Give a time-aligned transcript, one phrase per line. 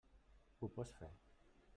[0.61, 1.11] Ho pots fer.